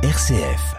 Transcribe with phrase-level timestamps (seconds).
[0.00, 0.76] RCF.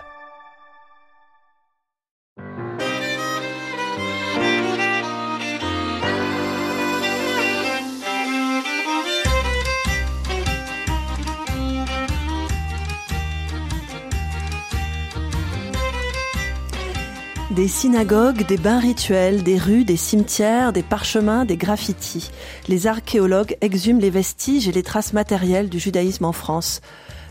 [17.52, 22.32] Des synagogues, des bains rituels, des rues, des cimetières, des parchemins, des graffitis.
[22.70, 26.80] Les archéologues exhument les vestiges et les traces matérielles du judaïsme en France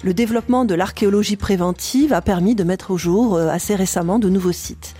[0.02, 4.28] le développement de l'archéologie préventive a permis de mettre au jour euh, assez récemment de
[4.28, 4.94] nouveaux sites.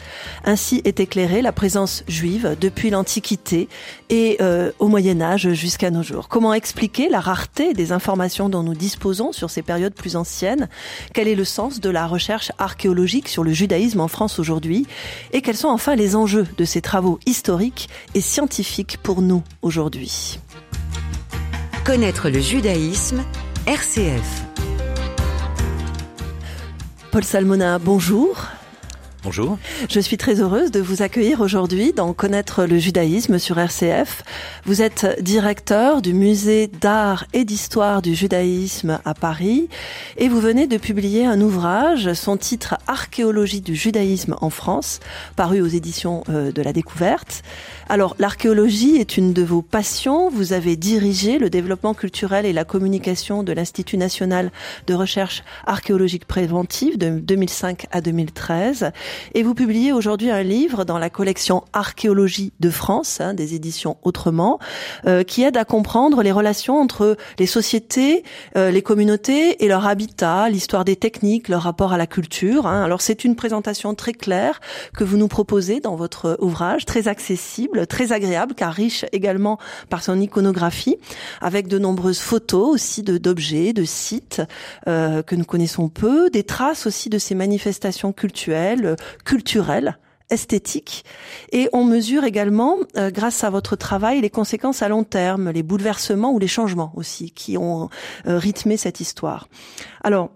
[0.44, 3.68] Ainsi est éclairée la présence juive depuis l'Antiquité
[4.10, 6.28] et euh, au Moyen Âge jusqu'à nos jours.
[6.28, 10.68] Comment expliquer la rareté des informations dont nous disposons sur ces périodes plus anciennes?
[11.14, 14.86] Quel est le sens de la recherche archéologique sur le judaïsme en France aujourd'hui?
[15.32, 20.40] Et quels sont enfin les enjeux de ces travaux historiques et scientifiques pour nous aujourd'hui?
[21.84, 23.22] Connaître le judaïsme,
[23.66, 24.44] RCF.
[27.10, 28.36] Paul Salmona, bonjour.
[29.28, 29.58] Bonjour.
[29.90, 34.22] Je suis très heureuse de vous accueillir aujourd'hui dans Connaître le judaïsme sur RCF.
[34.64, 39.68] Vous êtes directeur du musée d'art et d'histoire du judaïsme à Paris
[40.16, 44.98] et vous venez de publier un ouvrage, son titre Archéologie du judaïsme en France,
[45.36, 47.42] paru aux éditions euh, de la découverte.
[47.90, 50.30] Alors, l'archéologie est une de vos passions.
[50.30, 54.52] Vous avez dirigé le développement culturel et la communication de l'Institut national
[54.86, 58.92] de recherche archéologique préventive de 2005 à 2013.
[59.34, 63.96] Et vous publiez aujourd'hui un livre dans la collection Archéologie de France, hein, des éditions
[64.02, 64.58] Autrement,
[65.06, 68.22] euh, qui aide à comprendre les relations entre les sociétés,
[68.56, 72.66] euh, les communautés et leur habitat, l'histoire des techniques, leur rapport à la culture.
[72.66, 72.82] Hein.
[72.84, 74.60] Alors, c'est une présentation très claire
[74.96, 79.58] que vous nous proposez dans votre ouvrage, très accessible très agréable car riche également
[79.88, 80.96] par son iconographie,
[81.40, 84.42] avec de nombreuses photos aussi d'objets, de sites
[84.86, 89.98] euh, que nous connaissons peu, des traces aussi de ces manifestations culturelles, culturelles
[90.30, 91.04] esthétiques.
[91.52, 95.62] Et on mesure également, euh, grâce à votre travail, les conséquences à long terme, les
[95.62, 97.88] bouleversements ou les changements aussi qui ont
[98.26, 99.48] euh, rythmé cette histoire.
[100.02, 100.30] Alors,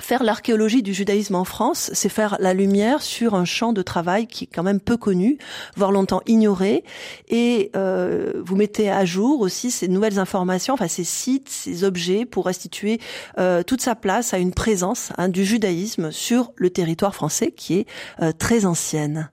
[0.00, 4.26] Faire l'archéologie du judaïsme en France, c'est faire la lumière sur un champ de travail
[4.26, 5.38] qui est quand même peu connu,
[5.76, 6.82] voire longtemps ignoré,
[7.28, 12.24] et euh, vous mettez à jour aussi ces nouvelles informations, enfin ces sites, ces objets,
[12.24, 13.00] pour restituer
[13.38, 17.74] euh, toute sa place à une présence hein, du judaïsme sur le territoire français qui
[17.74, 17.86] est
[18.20, 19.30] euh, très ancienne.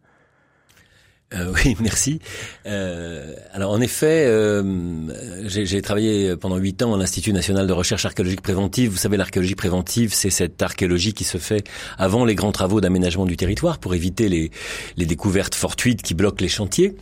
[1.33, 2.19] Euh, oui, merci.
[2.65, 4.63] Euh, alors en effet, euh,
[5.45, 8.91] j'ai travaillé pendant huit ans à l'Institut national de recherche archéologique préventive.
[8.91, 11.63] Vous savez, l'archéologie préventive, c'est cette archéologie qui se fait
[11.97, 14.51] avant les grands travaux d'aménagement du territoire pour éviter les,
[14.97, 16.95] les, découvertes fortuites qui bloquent les chantiers.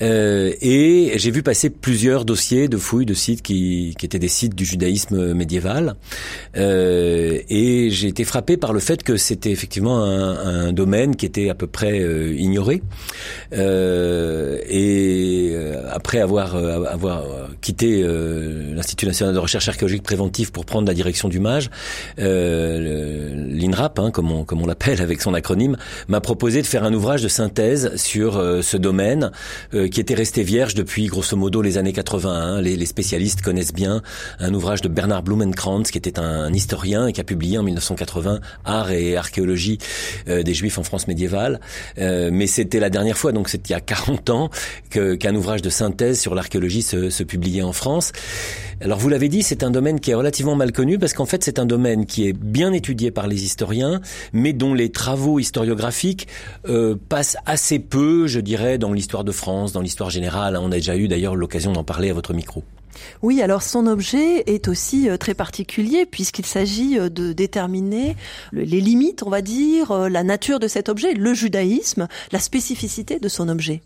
[0.00, 4.28] Euh, et j'ai vu passer plusieurs dossiers de fouilles de sites qui, qui étaient des
[4.28, 5.96] sites du judaïsme médiéval.
[6.56, 11.26] Euh, et j'ai été frappé par le fait que c'était effectivement un, un, domaine qui
[11.26, 12.00] était à peu près
[12.36, 12.82] ignoré.
[13.62, 17.24] Euh, et euh, après avoir euh, avoir
[17.60, 21.70] quitté l'Institut national de recherche archéologique préventive pour prendre la direction du MAGE,
[22.18, 25.76] l'INRAP, hein, comme on, comme on l'appelle avec son acronyme,
[26.08, 29.30] m'a proposé de faire un ouvrage de synthèse sur ce domaine
[29.72, 32.60] qui était resté vierge depuis grosso modo les années 81.
[32.60, 34.02] Les, les spécialistes connaissent bien
[34.40, 38.40] un ouvrage de Bernard Blumenkrantz qui était un, historien et qui a publié en 1980
[38.64, 39.78] Art et archéologie
[40.26, 41.60] des Juifs en France médiévale.
[41.96, 44.50] mais c'était la dernière fois, donc c'est il y a 40 ans
[44.90, 48.12] qu'un ouvrage de synthèse sur l'archéologie se, publiait en France.
[48.80, 51.44] Alors vous l'avez dit, c'est un domaine qui est relativement mal connu parce qu'en fait
[51.44, 54.00] c'est un domaine qui est bien étudié par les historiens,
[54.32, 56.26] mais dont les travaux historiographiques
[56.66, 60.56] euh, passent assez peu, je dirais, dans l'histoire de France, dans l'histoire générale.
[60.56, 62.64] On a déjà eu d'ailleurs l'occasion d'en parler à votre micro.
[63.22, 68.16] Oui, alors son objet est aussi euh, très particulier puisqu'il s'agit euh, de déterminer
[68.52, 73.18] les limites, on va dire, euh, la nature de cet objet, le judaïsme, la spécificité
[73.18, 73.82] de son objet.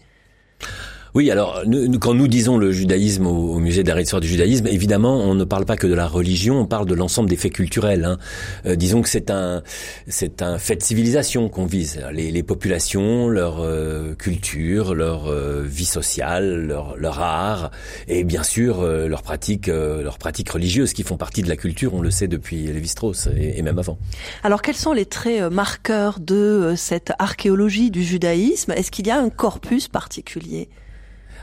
[1.16, 4.66] Oui, alors nous, quand nous disons le judaïsme au, musée d'art et d'histoire du judaïsme,
[4.66, 7.54] évidemment, on ne parle pas que de la religion, on parle de l'ensemble des faits
[7.54, 8.04] culturels.
[8.04, 8.18] Hein.
[8.66, 9.62] Euh, disons que c'est un
[10.08, 12.02] c'est un fait de civilisation qu'on vise.
[12.12, 17.70] Les, les, populations, leur euh, culture, leur euh, vie sociale, leur, leur art,
[18.08, 21.94] et bien sûr leurs pratiques leurs pratiques religieuses qui font partie de la culture.
[21.94, 23.96] On le sait depuis Lévi-Strauss et, et même avant.
[24.42, 28.72] Alors quels sont les traits marqueurs de cette archéologie du judaïsme?
[28.72, 30.68] Est-ce qu'il y a un corpus particulier?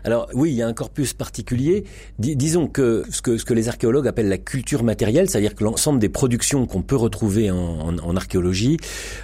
[0.03, 1.85] Alors oui, il y a un corpus particulier.
[2.19, 6.65] disons que ce, que les archéologues appellent la culture matérielle, c'est-à-dire que l'ensemble des productions
[6.65, 8.77] qu'on peut retrouver en, en, archéologie,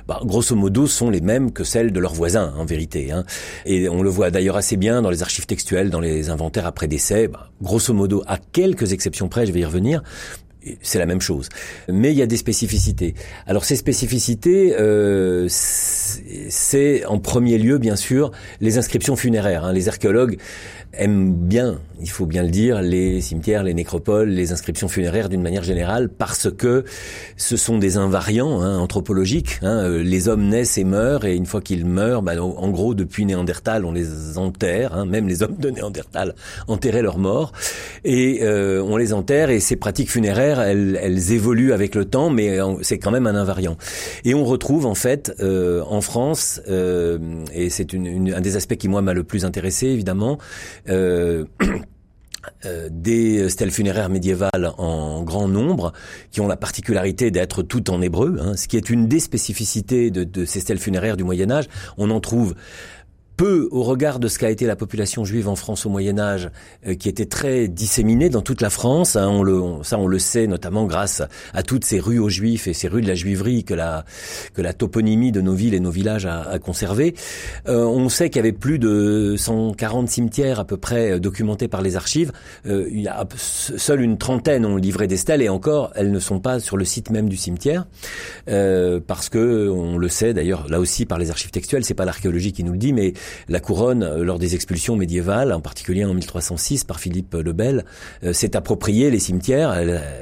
[0.07, 3.11] bah, grosso modo, sont les mêmes que celles de leurs voisins, en vérité.
[3.11, 3.23] Hein.
[3.65, 6.87] Et on le voit d'ailleurs assez bien dans les archives textuelles, dans les inventaires après
[6.87, 7.27] décès.
[7.27, 10.01] Bah, grosso modo, à quelques exceptions près, je vais y revenir,
[10.81, 11.49] c'est la même chose.
[11.87, 13.15] Mais il y a des spécificités.
[13.47, 18.31] Alors ces spécificités, euh, c'est en premier lieu, bien sûr,
[18.61, 19.65] les inscriptions funéraires.
[19.65, 19.73] Hein.
[19.73, 20.37] Les archéologues
[20.93, 25.41] aiment bien, il faut bien le dire, les cimetières, les nécropoles, les inscriptions funéraires d'une
[25.41, 26.83] manière générale, parce que
[27.37, 29.59] ce sont des invariants hein, anthropologiques.
[29.61, 29.83] Hein.
[29.83, 33.25] Euh, les hommes naissent et meurent, et une fois qu'ils meurent, bah, en gros, depuis
[33.25, 34.95] Néandertal, on les enterre.
[34.95, 35.05] Hein.
[35.05, 36.35] Même les hommes de Néandertal
[36.67, 37.51] enterraient leurs morts,
[38.03, 39.49] et euh, on les enterre.
[39.49, 43.35] Et ces pratiques funéraires, elles, elles évoluent avec le temps, mais c'est quand même un
[43.35, 43.77] invariant.
[44.25, 46.61] Et on retrouve en fait euh, en France,
[47.53, 50.39] et c'est un des aspects qui moi m'a le plus intéressé évidemment
[50.87, 51.45] euh,
[52.65, 55.93] euh, des stèles funéraires médiévales en grand nombre,
[56.31, 60.11] qui ont la particularité d'être toutes en hébreu, hein, ce qui est une des spécificités
[60.11, 61.65] de, de ces stèles funéraires du Moyen Âge.
[61.97, 62.55] On en trouve
[63.39, 66.49] peu au regard de ce qu'a été la population juive en France au Moyen Âge,
[66.85, 69.15] euh, qui était très disséminée dans toute la France.
[69.15, 71.21] Hein, on le, ça, on le sait notamment grâce
[71.53, 74.03] à toutes ces rues aux Juifs et ces rues de la Juiverie que la
[74.53, 77.15] que la toponymie de nos villes et nos villages a, a conservé.
[77.69, 81.69] Euh, on sait qu'il y avait plus de 140 cimetières à peu près euh, documentés
[81.69, 82.33] par les archives.
[82.65, 86.19] Euh, il y a seule une trentaine ont livré des stèles et encore, elles ne
[86.19, 87.85] sont pas sur le site même du cimetière
[88.49, 91.85] euh, parce que on le sait d'ailleurs là aussi par les archives textuelles.
[91.85, 93.13] C'est pas l'archéologie qui nous le dit, mais
[93.47, 97.85] la couronne, euh, lors des expulsions médiévales, en particulier en 1306 par Philippe le Bel,
[98.23, 99.75] euh, s'est approprié les cimetières,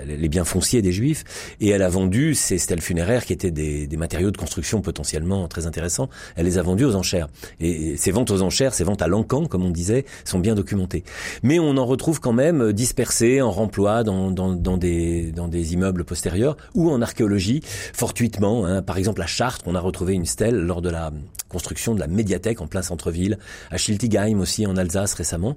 [0.06, 1.24] les biens fonciers des Juifs,
[1.60, 5.66] et elle a vendu ces stèles funéraires qui étaient des, matériaux de construction potentiellement très
[5.66, 6.10] intéressants.
[6.36, 7.28] Elle les a vendus aux enchères.
[7.60, 11.04] Et ces ventes aux enchères, ces ventes à l'encan, comme on disait, sont bien documentées.
[11.42, 16.04] Mais on en retrouve quand même dispersés en remploi dans, dans, des, dans des immeubles
[16.04, 17.62] postérieurs ou en archéologie,
[17.94, 18.66] fortuitement.
[18.66, 18.82] Hein.
[18.82, 21.12] Par exemple, à Chartres, on a retrouvé une stèle lors de la
[21.50, 23.38] construction de la médiathèque en plein centre-ville,
[23.72, 25.56] à Schiltigheim aussi en Alsace récemment.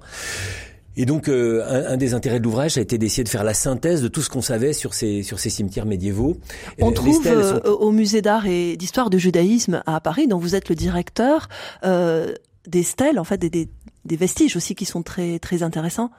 [0.97, 4.01] Et donc, euh, un, des intérêts de l'ouvrage a été d'essayer de faire la synthèse
[4.01, 6.35] de tout ce qu'on savait sur ces sur ces cimetières médiévaux.
[6.79, 10.53] On euh, trouve euh, au musée d'art et d'histoire du judaïsme à Paris, dont vous
[10.53, 11.47] êtes le directeur,
[12.67, 13.69] des stèles, en fait, des, des,
[14.05, 16.11] des, vestiges aussi qui sont très très intéressants.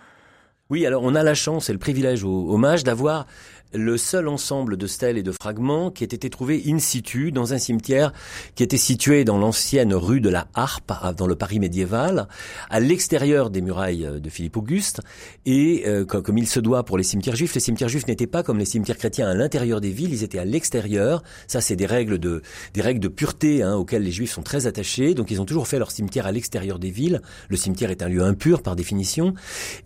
[0.70, 3.26] Oui, alors on a la chance et le privilège au hommage d'avoir
[3.74, 7.52] le seul ensemble de stèles et de fragments qui ait été trouvé in situ dans
[7.52, 8.12] un cimetière
[8.54, 12.28] qui était situé dans l'ancienne rue de la Harpe, dans le Paris médiéval,
[12.70, 15.00] à l'extérieur des murailles de Philippe Auguste.
[15.46, 18.42] Et euh, comme, il se doit pour les cimetières juifs, les cimetières juifs n'étaient pas
[18.42, 21.22] comme les cimetières chrétiens à l'intérieur des villes, ils étaient à l'extérieur.
[21.46, 22.42] Ça, c'est des règles de
[22.74, 25.14] des règles de pureté hein, auxquelles les juifs sont très attachés.
[25.14, 27.22] Donc, ils ont toujours fait leur cimetière à l'extérieur des villes.
[27.48, 29.34] Le cimetière est un lieu impur par définition.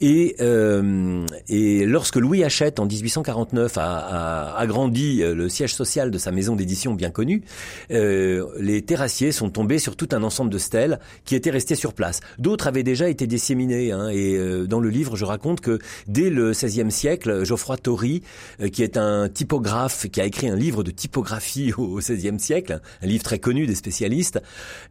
[0.00, 6.18] Et euh, et lorsque Louis achète en 1849 a, agrandi euh, le siège social de
[6.18, 7.42] sa maison d'édition bien connue,
[7.90, 11.92] euh, les terrassiers sont tombés sur tout un ensemble de stèles qui étaient restées sur
[11.92, 12.20] place.
[12.38, 13.92] D'autres avaient déjà été disséminées.
[13.92, 18.22] Hein, et euh, dans le livre, je raconte que dès le XVIe siècle, Geoffroy Tory,
[18.72, 23.06] qui est un typographe, qui a écrit un livre de typographie au XVIe siècle, un
[23.06, 24.40] livre très connu des spécialistes,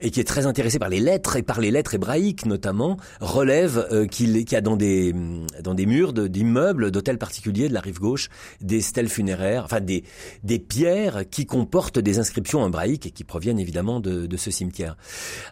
[0.01, 4.07] et qui est très intéressé par les lettres et par les lettres hébraïques notamment, relève
[4.11, 5.13] qu'il y a dans des
[5.63, 8.29] dans des murs d'immeubles, d'hôtels particuliers de la rive gauche,
[8.61, 10.03] des stèles funéraires, enfin des,
[10.43, 14.97] des pierres qui comportent des inscriptions hébraïques et qui proviennent évidemment de, ce cimetière.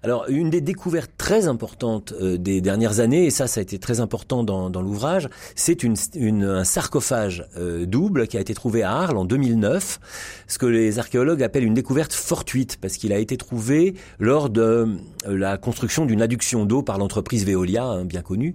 [0.04, 3.80] Alors une des découvertes très importantes euh, des dernières années, et ça ça a été
[3.80, 5.96] très important dans, l'ouvrage, c'est une,
[6.44, 10.00] un sarcophage euh, double qui a été trouvé à Arles en 2009,
[10.48, 14.62] ce que les archéologues appellent une découverte fortuite, parce qu'il a été trouvé lors de
[14.62, 14.88] euh,
[15.26, 18.54] la construction d'une adduction d'eau par l'entreprise Veolia, hein, bien connue,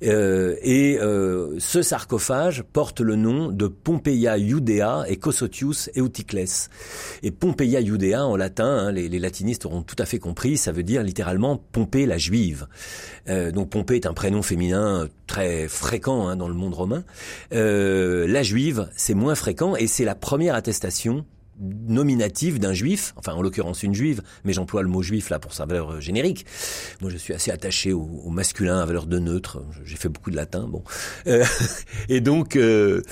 [0.00, 0.98] et
[1.58, 6.70] ce sarcophage porte le nom de Pompéi Pompeia Judea et Cosotius Eutycles.
[7.22, 10.82] Et Pompeia Judea en latin, hein, les, latinistes auront tout à fait compris, ça veut
[10.82, 12.68] dire littéralement Pompée la juive.
[13.28, 17.04] Euh, donc Pompée est un prénom féminin très fréquent hein, dans le monde romain.
[17.52, 21.26] Euh, la juive, c'est moins fréquent et c'est la première attestation
[21.60, 25.52] nominative d'un juif, enfin en l'occurrence une juive, mais j'emploie le mot juif là pour
[25.52, 26.46] sa valeur euh, générique.
[27.00, 30.36] Moi je suis assez attaché au, masculin à valeur de neutre, j'ai fait beaucoup de
[30.36, 30.82] latin, bon.
[31.26, 31.44] Euh,
[32.08, 33.02] et donc, euh,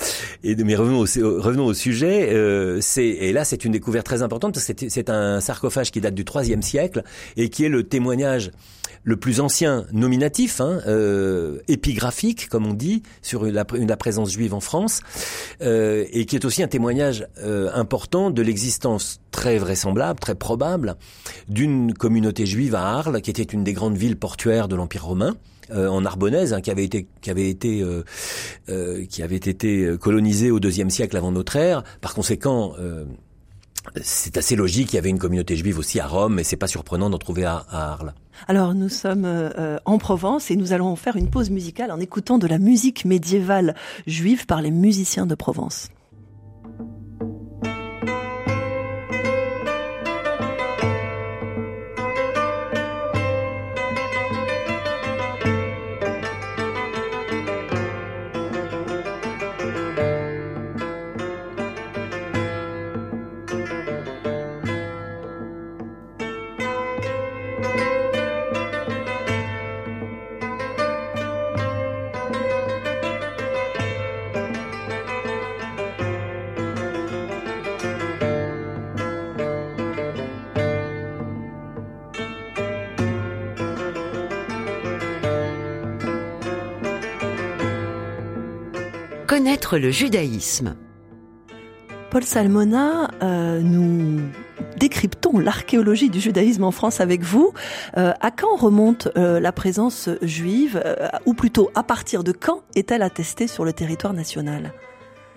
[0.43, 4.21] et, mais revenons au, revenons au sujet, euh, c'est, et là c'est une découverte très
[4.21, 7.03] importante parce que c'est un sarcophage qui date du IIIe siècle
[7.35, 8.51] et qui est le témoignage
[9.07, 14.59] le plus ancien nominatif, hein, euh, épigraphique, comme on dit, sur la, présence juive en
[14.59, 14.99] France,
[15.61, 20.97] euh, et qui est aussi un témoignage euh, important de l'existence très vraisemblable, très probable,
[21.47, 25.37] d'une communauté juive à Arles, qui était une des grandes villes portuaires de l'Empire romain.
[25.73, 27.83] en Narbonnaise, hein, qui avait été qui avait été
[29.09, 31.83] qui avait été colonisée au deuxième siècle avant notre ère.
[31.99, 32.73] Par conséquent,
[34.01, 34.93] c'est assez logique.
[34.93, 37.45] Il y avait une communauté juive aussi à Rome, mais c'est pas surprenant d'en trouver
[37.45, 38.13] à, Arles.
[38.47, 42.37] Alors nous sommes euh, en Provence et nous allons faire une pause musicale en écoutant
[42.37, 43.75] de la musique médiévale
[44.05, 45.89] juive par les musiciens de Provence.
[89.73, 90.75] Le judaïsme.
[92.09, 94.21] Paul Salmona, euh, nous
[94.77, 97.53] décryptons l'archéologie du judaïsme en France avec vous.
[97.97, 100.81] Euh, à quand remonte euh, la présence juive,
[101.25, 104.71] ou plutôt à partir de quand est-elle attestée sur le territoire national?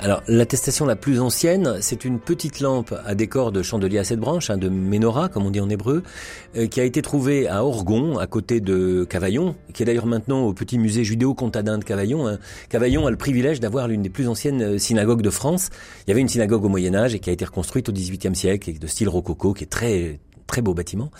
[0.03, 4.19] Alors, l'attestation la plus ancienne, c'est une petite lampe à décor de chandelier à sept
[4.19, 6.03] branches, hein, de menorah, comme on dit en hébreu,
[6.57, 10.41] euh, qui a été trouvée à Orgon, à côté de Cavaillon, qui est d'ailleurs maintenant
[10.47, 12.27] au petit musée judéo-contadin de Cavaillon.
[12.27, 12.39] Hein.
[12.71, 15.69] Cavaillon a le privilège d'avoir l'une des plus anciennes euh, synagogues de France.
[16.07, 18.35] Il y avait une synagogue au Moyen Âge et qui a été reconstruite au XVIIIe
[18.35, 20.19] siècle, de style rococo, qui est très
[20.51, 21.13] très beau bâtiment,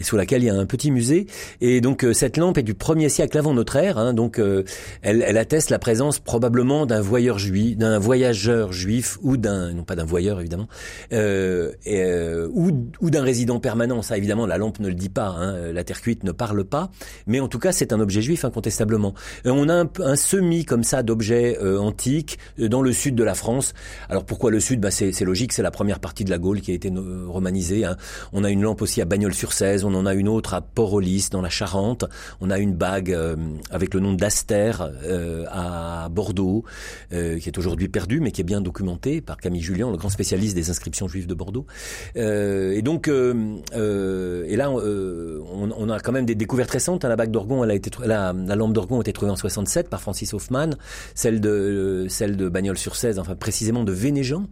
[0.00, 1.26] et sous laquelle il y a un petit musée.
[1.60, 4.64] Et donc euh, cette lampe est du premier siècle avant notre ère, hein, donc euh,
[5.02, 9.84] elle, elle, atteste la présence probablement d'un voyeur juif, d'un voyageur juif ou d'un non
[9.84, 10.66] pas d'un voyeur évidemment,
[11.12, 14.02] euh, euh, ou, d'un résident permanent.
[14.02, 16.90] Ça évidemment la lampe ne le dit pas, hein, la terre cuite ne parle pas,
[17.28, 19.14] mais en tout cas c'est un objet juif incontestablement.
[19.44, 23.74] on a un, un semi comme ça d'objets antiques dans le sud de la France.
[24.08, 24.80] Alors pourquoi le sud?
[24.80, 26.92] Bah, c'est logique, c'est la première partie de la Gaule qui a été
[27.28, 27.84] romanisée.
[27.84, 27.96] Hein.
[28.32, 31.50] On a une aussi à Bagnols-sur-Cèze, on en a une autre à Port-au-Lys dans la
[31.50, 32.04] Charente,
[32.40, 33.36] on a une bague euh,
[33.70, 34.72] avec le nom d'Aster
[35.04, 36.64] euh, à Bordeaux,
[37.12, 40.08] euh, qui est aujourd'hui perdue, mais qui est bien documentée par Camille Julien, le grand
[40.08, 41.66] spécialiste des inscriptions juives de Bordeaux.
[42.14, 47.04] et donc, et là, on, a quand même des découvertes récentes.
[47.04, 49.88] La bague d'Orgon, elle a été, la, la lampe d'Orgon a été trouvée en 67
[49.88, 50.70] par Francis Hoffman,
[51.14, 54.46] celle de celle de Bagnols-sur-Cèze, enfin précisément de Vénéjean,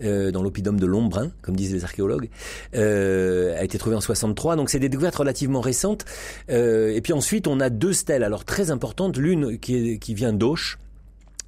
[0.00, 2.30] dans l'oppidum de Lombrin, comme disent les archéologues
[3.60, 4.56] a été trouvé en 63.
[4.56, 6.04] Donc c'est des découvertes relativement récentes.
[6.50, 9.16] Euh, et puis ensuite, on a deux stèles, alors très importantes.
[9.16, 10.78] L'une qui, qui vient d'Auch,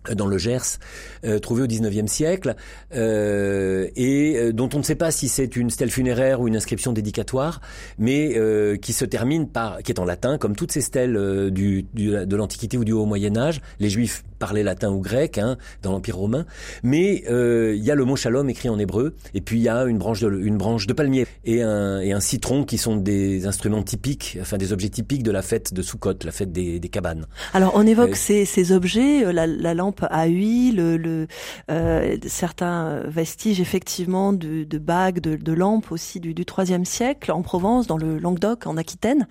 [0.08, 0.78] euh, dans le Gers,
[1.24, 2.54] euh, trouvé au 19e siècle,
[2.92, 7.60] et dont on ne sait pas si c'est une stèle funéraire ou une inscription dédicatoire,
[7.98, 8.38] mais
[8.80, 12.76] qui se termine par, qui est en latin, comme toutes ces stèles du, de l'Antiquité
[12.76, 13.60] ou du Haut Moyen Âge.
[13.80, 16.44] Les Juifs parlaient latin ou grec hein, dans l'Empire romain,
[16.82, 19.84] mais il y a le mot shalom écrit en hébreu, et puis il y a
[19.84, 23.46] une branche de, une branche de palmier et un, et un citron qui sont des
[23.46, 26.88] instruments typiques, enfin des objets typiques de la fête de Sukkot, la fête des, des
[26.88, 27.26] cabanes.
[27.54, 31.26] Alors on évoque ces, ces objets, la, la lampe à huile, le,
[31.70, 37.30] euh, certains vestiges effectivement de, de bagues, de, de, lampes aussi du, du IIIe siècle
[37.32, 39.26] en Provence, dans le Languedoc, en Aquitaine.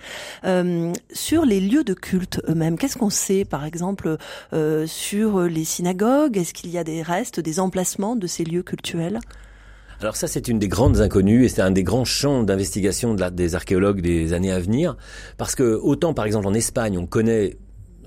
[0.45, 4.17] Euh, sur les lieux de culte eux-mêmes, qu'est-ce qu'on sait par exemple
[4.53, 6.37] euh, sur les synagogues?
[6.37, 9.19] Est-ce qu'il y a des restes, des emplacements de ces lieux cultuels?
[9.99, 13.29] Alors ça, c'est une des grandes inconnues et c'est un des grands champs d'investigation de
[13.29, 14.97] des archéologues des années à venir.
[15.37, 17.57] Parce que autant, par exemple, en Espagne, on connaît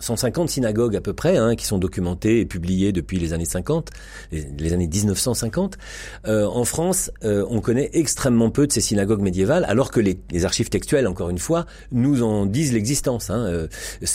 [0.05, 3.91] 150 synagogues à peu près, hein, qui sont documentées et publiées depuis les années 50,
[4.33, 5.79] les, années 1950.
[6.27, 10.19] Euh, en France, euh, on connaît extrêmement peu de ces synagogues médiévales, alors que les,
[10.45, 13.31] archives textuelles, encore une fois, nous en disent l'existence.
[13.31, 13.47] Hein.
[13.47, 13.69] Euh,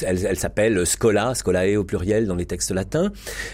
[0.05, 3.11] elles, elles s'appellent scola, scolae au pluriel dans les textes latins,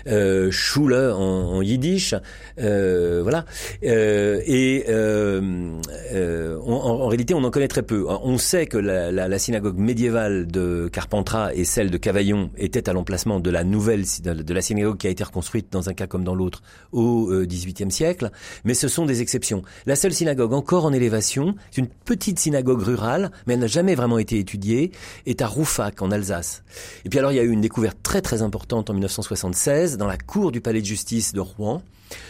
[0.07, 2.15] euh, schule en, en yiddish,
[2.59, 3.45] euh, voilà.
[3.83, 8.05] Euh, et en, en, réalité, on en connaît très peu.
[8.07, 12.25] On sait que la, la, la synagogue médiévale de Carpentras et celle de Cavaillon
[12.58, 15.94] était à l'emplacement de la nouvelle de la synagogue qui a été reconstruite dans un
[15.94, 18.32] cas comme dans l'autre au XVIIIe euh, siècle,
[18.63, 19.63] mais ce sont des exceptions.
[19.86, 23.96] La seule synagogue encore en élévation, c'est une petite synagogue rurale, mais elle n'a jamais
[23.96, 24.91] vraiment été étudiée,
[25.25, 26.63] est à Roufac en Alsace.
[27.05, 30.08] Et puis alors il y a eu une découverte très très importante en 1976 dans
[30.08, 31.82] la cour du palais de justice de Rouen.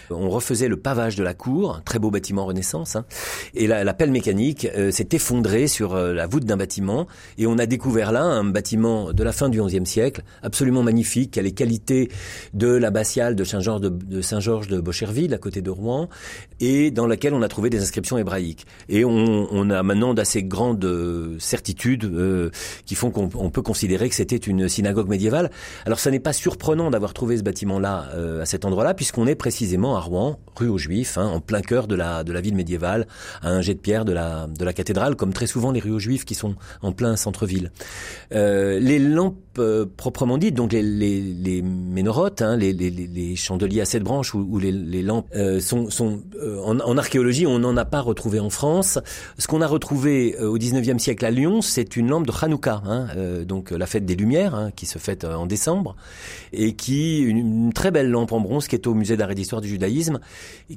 [0.09, 3.05] On refaisait le pavage de la cour, un très beau bâtiment Renaissance, hein,
[3.53, 7.57] et la, pelle mécanique euh, s'est effondrée sur euh, la voûte d'un bâtiment, et on
[7.57, 11.41] a découvert là un bâtiment de la fin du XIe siècle, absolument magnifique, qui a
[11.41, 12.09] les qualités
[12.53, 16.09] de l'abbatiale de Saint-Georges de, Saint-Georges de Bocherville, à côté de Rouen,
[16.59, 18.65] et dans laquelle on a trouvé des inscriptions hébraïques.
[18.89, 22.11] Et on, a maintenant d'assez grandes euh, certitudes
[22.85, 25.49] qui font qu'on peut considérer que c'était une synagogue médiévale.
[25.85, 28.09] Alors ça n'est pas surprenant d'avoir trouvé ce bâtiment-là
[28.41, 31.87] à cet endroit-là, puisqu'on est précisément à Rouen, rue aux Juifs, hein, en plein cœur
[31.87, 33.07] de la, ville médiévale,
[33.41, 36.25] à un jet de pierre de la, cathédrale, comme très souvent les rues aux Juifs
[36.25, 37.71] qui sont en plein centre-ville.
[38.33, 43.85] Euh, les lampes euh, proprement dites, donc les, les, les ménorotes, hein, les, chandeliers à
[43.85, 45.89] sept branches ou, les, lampes, euh, sont,
[46.63, 48.99] en, archéologie, on n'en a pas retrouvé en France.
[49.37, 53.07] Ce qu'on a retrouvé au 19e siècle à Lyon, c'est une lampe de Hanouka, hein,
[53.45, 55.95] donc la fête des Lumières, qui se fête en décembre,
[56.53, 59.35] et qui une, une très belle lampe en bronze qui est au musée d'art et
[59.61, 60.19] du judaïsme,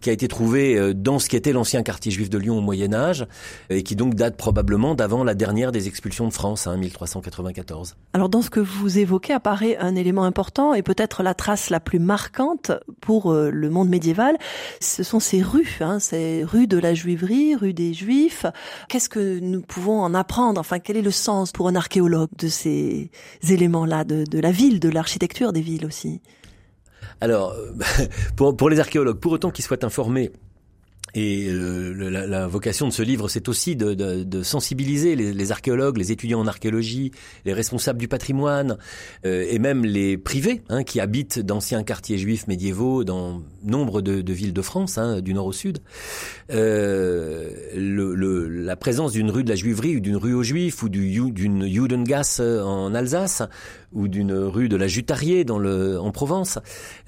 [0.00, 2.60] qui a été trouvé euh, dans ce qui était l'ancien quartier juif de Lyon au
[2.60, 3.26] Moyen Âge,
[3.70, 7.96] et qui donc date probablement d'avant la dernière des expulsions de France, hein, 1394.
[8.12, 11.80] Alors dans ce que vous évoquez apparaît un élément important et peut-être la trace la
[11.80, 14.36] plus marquante pour euh, le monde médiéval,
[14.80, 18.46] ce sont ces rues, hein, ces rues de la juiverie, rues des juifs.
[18.88, 20.60] Qu'est-ce que nous pouvons en apprendre?
[20.60, 23.10] Enfin, quel est le sens pour un archéologue de ces
[23.48, 26.20] éléments-là, de la ville, de l'architecture des villes aussi?
[27.20, 27.54] Alors,
[28.36, 30.30] pour, pour les archéologues, pour autant qu'ils soient informés
[31.14, 35.32] et euh, la, la, vocation de ce livre, c'est aussi de, de, de sensibiliser les,
[35.32, 37.12] les, archéologues, les étudiants en archéologie,
[37.44, 38.78] les responsables du patrimoine,
[39.24, 44.20] euh, et même les privés hein, qui habitent d'anciens quartiers juifs médiévaux dans nombre de,
[44.20, 45.78] de villes de France, hein, du nord au sud.
[46.50, 50.82] Euh, le, le, la présence d'une rue de la Juiverie ou d'une rue aux Juifs
[50.82, 53.42] ou d'une Judengasse en Alsace
[53.92, 56.58] ou d'une rue de la Jutarier dans le, en Provence,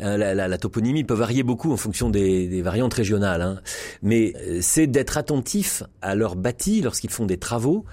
[0.01, 3.43] euh, la, la, la, toponymie peut varier beaucoup en fonction des, des variantes régionales.
[3.43, 3.61] Hein
[4.03, 7.85] mais euh, c'est d'être attentif à leur bâti lorsqu'ils font des travaux,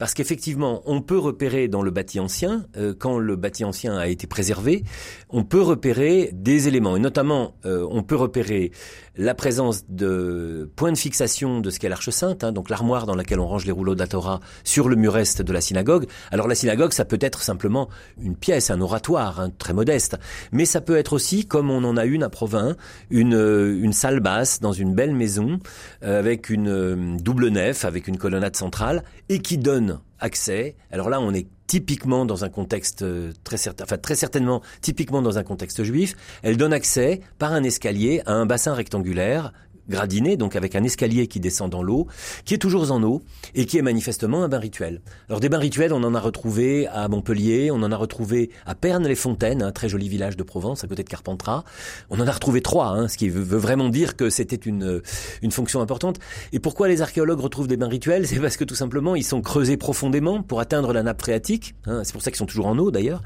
[0.00, 4.08] parce qu'effectivement, on peut repérer dans le bâti ancien, euh, quand le bâti ancien a
[4.08, 4.82] été préservé,
[5.28, 8.72] on peut repérer des éléments, et notamment, euh, on peut repérer
[9.16, 13.14] la présence de points de fixation de ce qu'est l'Arche Sainte, hein, donc l'armoire dans
[13.14, 16.06] laquelle on range les rouleaux de la Torah sur le mur est de la synagogue.
[16.30, 17.90] Alors la synagogue, ça peut être simplement
[18.22, 20.16] une pièce, un oratoire, hein, très modeste,
[20.50, 22.74] mais ça peut être aussi, comme on en a une à Provins,
[23.10, 25.60] une, une salle basse dans une belle maison,
[26.04, 30.76] euh, avec une double nef, avec une colonnade centrale, et qui donne accès.
[30.90, 35.22] Alors là, on est typiquement dans un contexte euh, très certain, enfin très certainement typiquement
[35.22, 36.16] dans un contexte juif.
[36.42, 39.52] Elle donne accès par un escalier à un bassin rectangulaire
[39.90, 42.06] gradiné, donc avec un escalier qui descend dans l'eau,
[42.44, 43.22] qui est toujours en eau
[43.54, 45.02] et qui est manifestement un bain rituel.
[45.28, 48.74] Alors des bains rituels, on en a retrouvé à Montpellier, on en a retrouvé à
[48.74, 51.64] Pernes-les-Fontaines, un très joli village de Provence à côté de Carpentras.
[52.08, 55.02] On en a retrouvé trois, hein, ce qui veut vraiment dire que c'était une,
[55.42, 56.18] une fonction importante.
[56.52, 58.26] Et pourquoi les archéologues retrouvent des bains rituels?
[58.26, 61.74] C'est parce que tout simplement, ils sont creusés profondément pour atteindre la nappe phréatique.
[61.86, 63.22] Hein, c'est pour ça qu'ils sont toujours en eau d'ailleurs.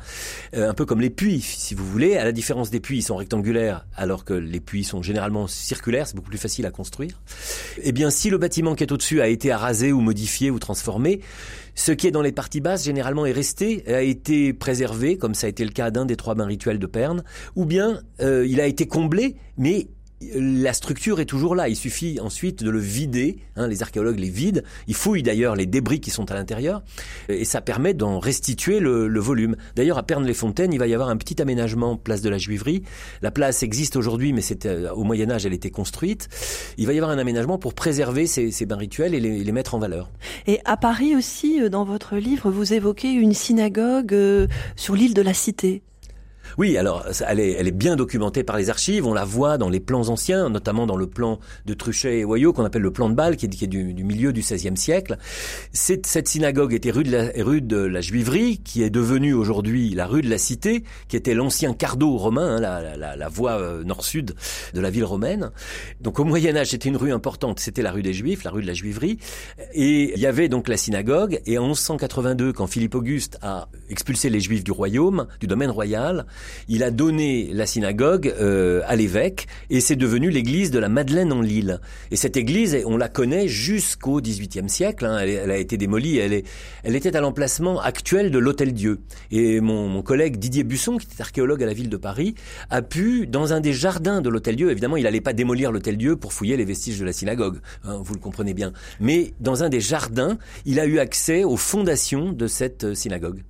[0.55, 2.17] Euh, un peu comme les puits, si vous voulez.
[2.17, 6.07] À la différence des puits, ils sont rectangulaires, alors que les puits sont généralement circulaires.
[6.07, 7.21] C'est beaucoup plus facile à construire.
[7.83, 11.21] Eh bien, si le bâtiment qui est au-dessus a été arasé ou modifié ou transformé,
[11.75, 15.47] ce qui est dans les parties basses généralement est resté, a été préservé, comme ça
[15.47, 17.25] a été le cas d'un des trois bains rituels de Perne,
[17.57, 19.89] ou bien euh, il a été comblé, mais
[20.35, 21.69] la structure est toujours là.
[21.69, 23.39] Il suffit ensuite de le vider.
[23.57, 24.63] Hein, les archéologues les vident.
[24.89, 26.83] Ils fouillent d'ailleurs les débris qui sont à l'intérieur.
[27.29, 29.57] Et ça permet d'en restituer le, le volume.
[29.77, 32.83] D'ailleurs, à Pernes-les-Fontaines, il va y avoir un petit aménagement place de la Juiverie.
[33.23, 36.29] La place existe aujourd'hui, mais c'était euh, au Moyen Âge, elle était construite.
[36.79, 39.53] Il va y avoir un aménagement pour préserver ces, ces bains rituels et les, les,
[39.53, 40.11] mettre en valeur.
[40.47, 45.15] Et à Paris aussi, euh, dans votre livre, vous évoquez une synagogue euh, sur l'île
[45.15, 45.83] de la Cité.
[46.59, 49.07] Oui, alors elle est, elle est bien documentée par les archives.
[49.07, 52.53] On la voit dans les plans anciens, notamment dans le plan de Truchet et Hoyot
[52.53, 54.77] qu'on appelle le plan de Bâle, qui est, qui est du, du, milieu du XVIe
[54.77, 55.19] siècle.
[55.73, 59.91] Cette, cette synagogue était rue de, la, rue de la Juiverie, qui est devenue aujourd'hui
[59.91, 63.61] la rue de la Cité, qui était l'ancien cardo romain, hein, la, la, la, voie
[63.61, 64.35] euh, nord-sud
[64.75, 65.51] de la ville romaine.
[66.01, 67.61] Donc au Moyen Âge, c'était une rue importante.
[67.61, 69.19] C'était la rue des Juifs, la rue de la Juiverie,
[69.73, 71.41] et il y avait donc la synagogue.
[71.47, 76.27] Et en 1182, quand Philippe Auguste a expulsé les Juifs du royaume, du domaine royal,
[76.69, 81.33] il a donné la synagogue euh, à l'évêque et c'est devenu l'église de la Madeleine
[81.33, 81.81] en Lille.
[82.11, 85.05] Et cette église, on la connaît jusqu'au XVIIIe siècle.
[85.05, 86.19] Hein, elle, a été démolie.
[86.19, 86.47] Elle, est,
[86.83, 89.01] elle était à l'emplacement actuel de l'Hôtel Dieu.
[89.31, 92.35] Et mon, mon, collègue Didier Busson, qui était archéologue à la ville de Paris,
[92.71, 95.97] a pu, dans un des jardins de l'Hôtel Dieu, évidemment, il n'allait pas démolir l'Hôtel
[95.97, 97.59] Dieu pour fouiller les vestiges de la synagogue.
[97.85, 98.73] Hein, vous le comprenez bien.
[99.01, 103.43] Mais dans un des jardins, il a eu accès aux fondations de cette euh, synagogue.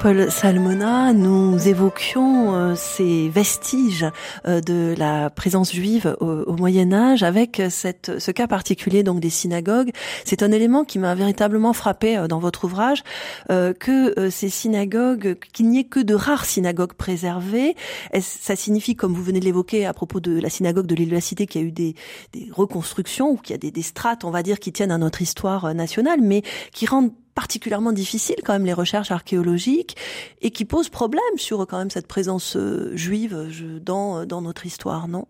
[0.00, 4.06] Paul Salmona, nous évoquions euh, ces vestiges
[4.46, 9.20] euh, de la présence juive au, au, Moyen Âge avec cette, ce cas particulier donc
[9.20, 9.90] des synagogues.
[10.24, 13.02] C'est un élément qui m'a véritablement frappé euh, dans votre ouvrage
[13.50, 17.74] euh, que euh, ces synagogues, qu'il n'y ait que de rares synagogues préservées.
[18.20, 21.14] Ça signifie, comme vous venez de l'évoquer à propos de la synagogue de l'île de
[21.14, 21.94] la Cité, qu'il y a eu des,
[22.32, 24.98] des reconstructions ou qu'il y a des, des strates, on va dire, qui tiennent à
[24.98, 29.96] notre histoire nationale, mais qui rendent particulièrement difficile quand même les recherches archéologiques
[30.40, 35.06] et qui pose problème sur quand même cette présence euh, juive dans dans notre histoire,
[35.06, 35.28] non?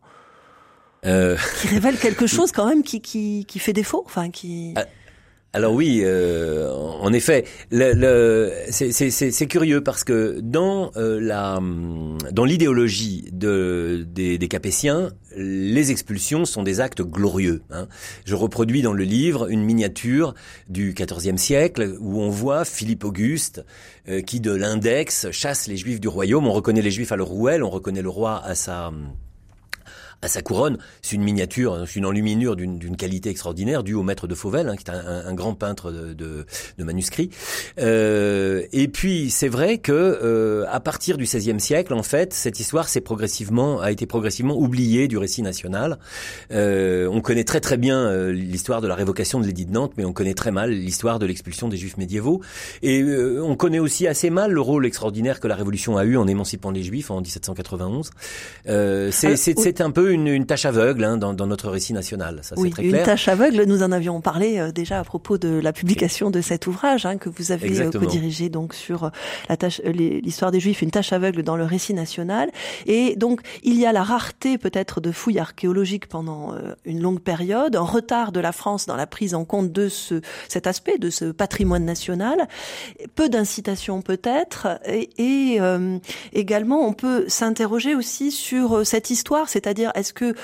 [1.04, 1.36] Euh...
[1.60, 4.72] Qui révèle quelque chose quand même qui qui, qui fait défaut, enfin qui.
[5.56, 11.18] Alors oui, euh, en effet, c'est curieux parce que dans euh,
[12.44, 17.62] l'idéologie de, des, des, Capétiens, les expulsions sont des actes glorieux.
[17.70, 17.88] Hein.
[18.26, 20.34] Je reproduis dans le livre une miniature
[20.68, 23.64] du XIVe siècle où on voit Philippe Auguste
[24.10, 26.46] euh, qui de l'index chasse les Juifs du royaume.
[26.46, 28.92] On reconnaît les Juifs à leur rouelle, on reconnaît le roi à sa
[30.22, 30.78] à sa couronne.
[31.02, 34.68] C'est une miniature, hein, c'est une enluminure d'une qualité extraordinaire due au maître de Fauvel,
[34.68, 36.46] hein, qui est un, un, grand peintre de, de,
[36.78, 37.30] de manuscrits.
[37.78, 42.60] Euh, et puis c'est vrai que euh, à partir du XVIe siècle, en fait, cette
[42.60, 45.98] histoire s'est progressivement a été progressivement oubliée du récit national.
[46.52, 49.92] Euh, on connaît très très bien euh, l'histoire de la révocation de l'édit de Nantes,
[49.96, 52.40] mais on connaît très mal l'histoire de l'expulsion des Juifs médiévaux.
[52.82, 56.16] Et euh, on connaît aussi assez mal le rôle extraordinaire que la Révolution a eu
[56.16, 58.10] en émancipant les Juifs en 1791.
[59.10, 60.15] c'est un peu une,
[60.46, 62.40] tâche aveugle hein, dans, notre récit national.
[62.42, 63.64] Ça, oui, très une tâche aveugle.
[63.64, 67.18] Nous en avions parlé euh, déjà à propos de la publication de cet ouvrage hein,
[67.18, 69.10] que vous avez euh, co-dirigé donc sur euh,
[69.48, 72.50] la tâche, l'histoire des Juifs, une tâche aveugle dans le récit national.
[72.86, 77.76] Et donc il y a la rareté peut-être de fouilles archéologiques pendant une longue période,
[77.76, 81.10] un retard de la France dans la prise en compte de ce cet aspect de
[81.10, 82.48] ce patrimoine national,
[83.14, 85.60] peu d'incitation peut-être, et, et
[86.32, 90.34] également on peut s'interroger aussi sur cette histoire, c'est-à-dire est-ce que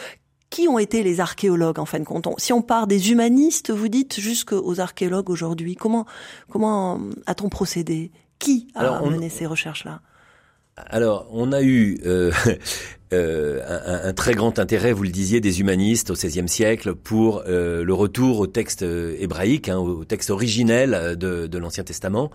[0.51, 2.29] qui ont été les archéologues en fin de compte?
[2.39, 6.05] Si on part des humanistes, vous dites jusqu'aux archéologues aujourd'hui, comment
[6.51, 8.11] comment a-t-on procédé?
[8.39, 10.01] Qui a mené ces recherches-là?
[10.77, 12.33] Alors, on a eu euh,
[13.13, 17.43] euh, un, un, très grand intérêt, vous le disiez, des humanistes au XVIe siècle pour
[17.47, 22.31] euh, le retour au texte euh, hébraïque, hein, au texte originel de, de l'Ancien Testament.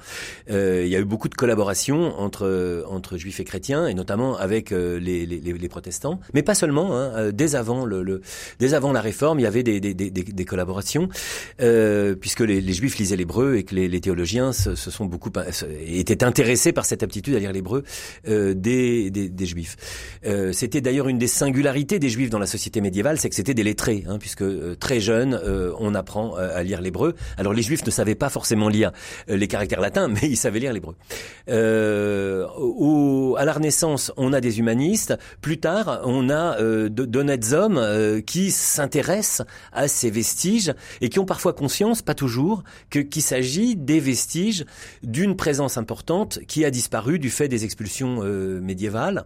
[0.49, 4.37] Euh, il y a eu beaucoup de collaborations entre entre juifs et chrétiens, et notamment
[4.37, 6.97] avec les, les, les, protestants, mais pas seulement.
[6.97, 8.21] Hein, dès avant le, le,
[8.59, 11.09] dès avant la Réforme, il y avait des, des, des, des collaborations,
[11.57, 15.31] puisque les, les, juifs lisaient l'hébreu et que les, les théologiens se, se, sont beaucoup
[15.85, 17.83] étaient intéressés par cette aptitude à lire l'hébreu
[18.25, 19.75] des, des, juifs.
[20.67, 23.63] C'était d'ailleurs une des singularités des Juifs dans la société médiévale, c'est que c'était des
[23.63, 27.15] lettrés, hein, puisque euh, très jeune, euh, on apprend euh, à lire l'hébreu.
[27.37, 28.91] Alors les Juifs ne savaient pas forcément lire
[29.29, 30.95] les caractères latins, mais ils savaient lire l'hébreu.
[31.47, 35.17] à la Renaissance, on a des humanistes.
[35.39, 41.53] Plus tard, on a d'honnêtes hommes qui s'intéressent à ces vestiges et qui ont parfois
[41.53, 44.65] conscience, pas toujours, que qu'il s'agit des vestiges
[45.01, 48.21] d'une présence importante qui a disparu du fait des expulsions
[48.59, 49.23] médiévales.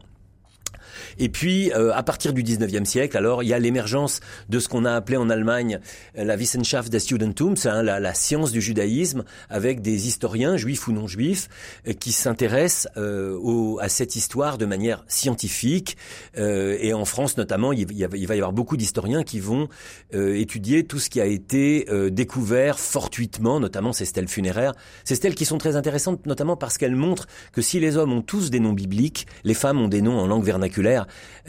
[1.17, 4.67] Et puis, euh, à partir du 19e siècle, alors, il y a l'émergence de ce
[4.67, 5.79] qu'on a appelé en Allemagne
[6.17, 10.57] euh, la Wissenschaft des Studentum, c'est hein, la, la, science du judaïsme, avec des historiens,
[10.57, 11.49] juifs ou non juifs,
[11.87, 15.97] euh, qui s'intéressent au, à cette histoire de manière scientifique.
[16.35, 19.67] et en France, notamment, il, il, va y avoir beaucoup d'historiens qui vont
[20.13, 24.73] étudier tout ce qui a été découvert fortuitement, notamment ces stèles funéraires.
[25.03, 28.21] Ces stèles qui sont très intéressantes, notamment parce qu'elles montrent que si les hommes ont
[28.21, 30.71] tous des noms bibliques, les femmes ont des noms en langue vernaculaire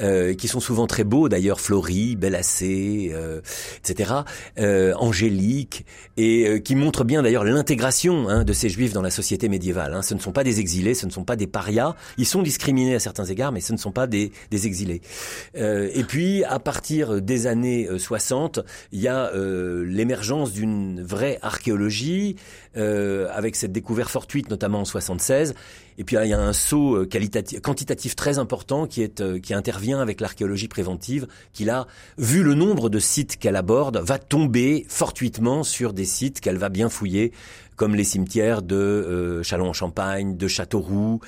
[0.00, 3.40] euh, qui sont souvent très beaux d'ailleurs, Florie, Belacé, euh,
[3.78, 4.12] etc.,
[4.58, 5.84] euh, Angélique,
[6.16, 9.94] et euh, qui montrent bien d'ailleurs l'intégration hein, de ces juifs dans la société médiévale.
[9.94, 10.02] Hein.
[10.02, 12.94] Ce ne sont pas des exilés, ce ne sont pas des parias, ils sont discriminés
[12.94, 15.02] à certains égards, mais ce ne sont pas des, des exilés.
[15.54, 18.60] et puis, à partir des années 60,
[18.92, 22.36] il y a l'émergence d'une vraie archéologie,
[22.74, 25.54] avec cette découverte fortuite, notamment en 76,
[25.98, 27.08] et puis il y a un saut euh,
[27.62, 28.88] quantitatif très important
[29.20, 31.86] euh, qui intervient avec l'archéologie préventive, qui là,
[32.18, 36.68] vu le nombre de sites qu'elle aborde, va tomber fortuitement sur des sites qu'elle va
[36.68, 37.32] bien fouiller
[37.76, 41.20] comme les cimetières de euh, Châlons-en-Champagne, de Châteauroux,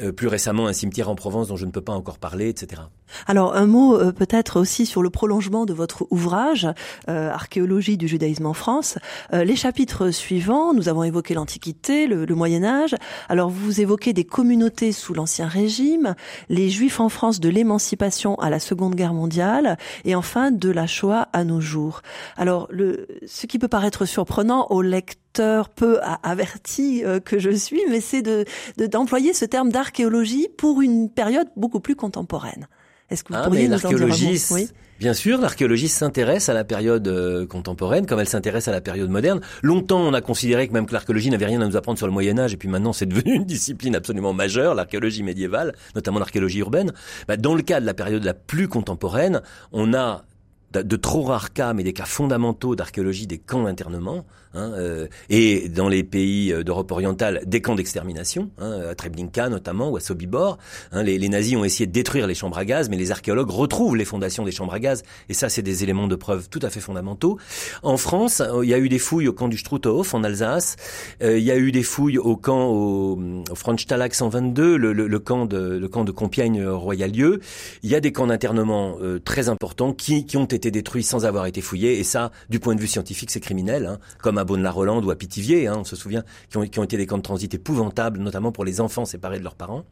[0.00, 2.82] euh, plus récemment un cimetière en Provence dont je ne peux pas encore parler, etc.
[3.26, 6.68] Alors un mot euh, peut-être aussi sur le prolongement de votre ouvrage
[7.06, 8.98] Archéologie du judaïsme en France.
[9.32, 12.94] les chapitres suivants, nous avons évoqué l'Antiquité, le, le Moyen Âge.
[13.28, 16.14] Alors vous évoquez des communautés sous l'Ancien Régime,
[16.48, 20.86] les Juifs en France de l'émancipation à la Seconde Guerre mondiale, et enfin de la
[20.86, 22.02] Shoah à nos jours.
[22.36, 27.80] Alors le, ce qui peut paraître surprenant au lecteur peu averti euh, que je suis,
[27.88, 28.44] mais c'est de
[28.86, 32.66] d'employer ce terme d'archéologie pour une période beaucoup plus contemporaine.
[33.10, 34.68] Est-ce que vous ah, pourriez nous en dire oui
[35.00, 39.08] Bien sûr, l'archéologie s'intéresse à la période euh, contemporaine comme elle s'intéresse à la période
[39.08, 39.40] moderne.
[39.62, 42.12] Longtemps, on a considéré que même que l'archéologie n'avait rien à nous apprendre sur le
[42.12, 46.58] Moyen Âge, et puis maintenant, c'est devenu une discipline absolument majeure, l'archéologie médiévale, notamment l'archéologie
[46.58, 46.92] urbaine.
[47.26, 49.40] Bah, dans le cas de la période la plus contemporaine,
[49.72, 50.24] on a
[50.72, 55.68] de trop rares cas, mais des cas fondamentaux d'archéologie des camps d'internement, hein, euh, et
[55.68, 60.00] dans les pays euh, d'Europe orientale, des camps d'extermination, hein, à Treblinka notamment, ou à
[60.00, 60.58] Sobibor.
[60.92, 63.96] Hein, les, nazis ont essayé de détruire les chambres à gaz, mais les archéologues retrouvent
[63.96, 66.70] les fondations des chambres à gaz, et ça, c'est des éléments de preuve tout à
[66.70, 67.38] fait fondamentaux.
[67.82, 70.76] En France, il y a eu des fouilles au camp du Struthof, en Alsace.
[71.20, 73.18] il y a eu des fouilles au camp au,
[73.50, 77.40] au 122, le, camp de, le camp de Compiègne-Royalieu.
[77.82, 81.60] Il y a des camps d'internement très importants qui ont été détruits sans avoir été
[81.60, 85.10] fouillés, et ça, du point de vue scientifique, c'est criminel, hein, comme à Beaune-la-Rolande ou
[85.10, 87.54] à Pithiviers, hein, on se souvient, qui ont, qui ont, été des camps de transit
[87.54, 89.84] épouvantables, notamment pour les enfants séparés de leurs parents.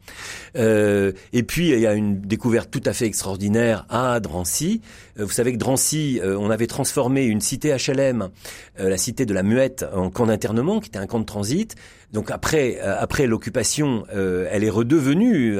[0.57, 4.81] Euh, et puis, il y a une découverte tout à fait extraordinaire à Drancy.
[5.19, 8.29] Euh, vous savez que Drancy, euh, on avait transformé une cité HLM,
[8.79, 11.75] euh, la cité de la Muette, en camp d'internement, qui était un camp de transit.
[12.13, 15.57] Donc après, euh, après l'occupation, euh, elle est redevenue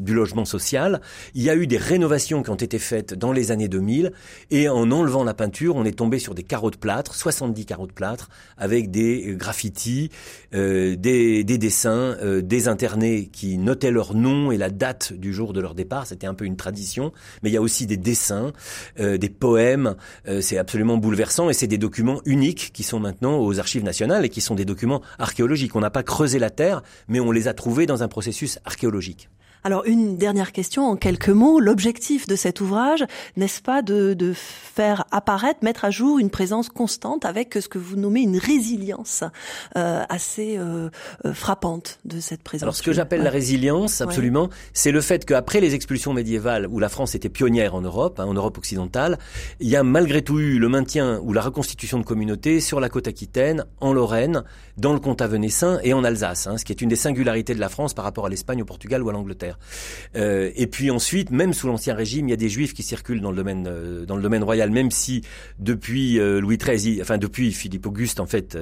[0.00, 1.00] du logement social.
[1.34, 4.12] Il y a eu des rénovations qui ont été faites dans les années 2000
[4.50, 7.86] et en enlevant la peinture, on est tombé sur des carreaux de plâtre, 70 carreaux
[7.86, 10.10] de plâtre, avec des graffitis,
[10.54, 15.32] euh, des, des, dessins, euh, des internés qui notaient leur nom et la date du
[15.32, 16.06] jour de leur départ.
[16.06, 18.52] C'était un peu une tradition, mais il y a aussi des dessins,
[18.98, 19.94] euh, des poèmes.
[20.40, 24.28] c'est absolument bouleversant et c'est des documents uniques qui sont maintenant aux archives nationales et
[24.28, 25.74] qui sont des documents archéologiques.
[25.78, 29.28] On n'a pas creusé la terre, mais on les a trouvés dans un processus archéologique.
[29.64, 31.60] Alors une dernière question en quelques mots.
[31.60, 33.04] L'objectif de cet ouvrage,
[33.36, 37.78] n'est-ce pas de, de, faire apparaître, mettre à jour une présence constante avec ce que
[37.78, 39.24] vous nommez une résilience
[39.76, 40.88] euh, assez euh,
[41.24, 43.24] euh frappante de cette présence Alors ce que j'appelle ouais.
[43.24, 44.50] la résilience, absolument, ouais.
[44.72, 48.26] c'est le fait qu'après les expulsions médiévales, où la France était pionnière en Europe, hein,
[48.26, 49.18] en Europe occidentale,
[49.60, 52.88] il y a malgré tout eu le maintien ou la reconstitution de communautés sur la
[52.88, 54.44] côte aquitaine, en Lorraine,
[54.76, 57.60] dans le comtat venessin et en Alsace, hein, ce qui est une des singularités de
[57.60, 59.57] la France par rapport à l'Espagne, au Portugal ou à l'Angleterre.
[60.16, 63.20] Euh, et puis ensuite, même sous l'Ancien Régime, il y a des Juifs qui circulent
[63.20, 65.22] dans le domaine euh, dans le domaine royal, même si
[65.58, 68.56] depuis euh, Louis XIII, enfin depuis Philippe Auguste, en fait,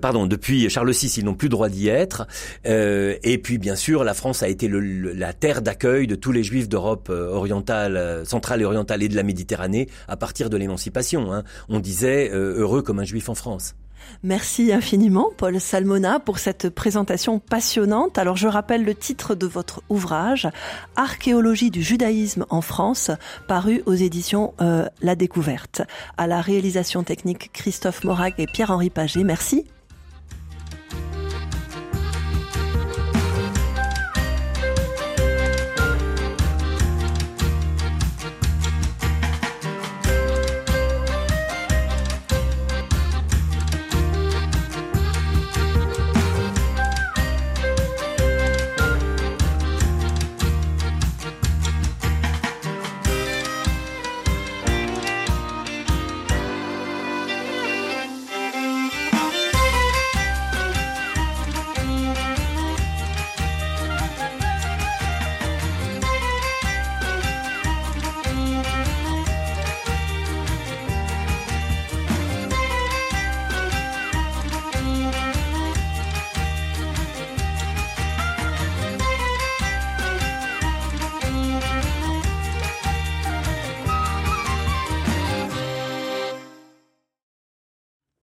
[0.00, 2.26] pardon, depuis Charles VI, ils n'ont plus droit d'y être.
[2.64, 6.32] et puis bien sûr, la France a été le, le, la terre d'accueil de tous
[6.32, 11.32] les Juifs d'Europe orientale, centrale et orientale et de la Méditerranée à partir de l'émancipation.
[11.32, 11.44] Hein.
[11.68, 13.74] On disait heureux comme un Juif en France.
[14.22, 18.18] Merci infiniment, Paul Salmona, pour cette présentation passionnante.
[18.18, 20.48] Alors, je rappelle le titre de votre ouvrage,
[20.96, 23.10] Archéologie du judaïsme en France,
[23.48, 25.82] paru aux éditions euh, La Découverte.
[26.16, 29.24] À la réalisation technique, Christophe Morag et Pierre-Henri Paget.
[29.24, 29.64] Merci